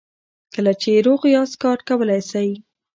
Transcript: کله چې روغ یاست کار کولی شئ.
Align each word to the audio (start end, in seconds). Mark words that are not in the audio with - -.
کله 0.53 0.71
چې 0.81 0.91
روغ 1.07 1.21
یاست 1.35 1.55
کار 1.63 1.79
کولی 1.87 2.21
شئ. 2.29 2.49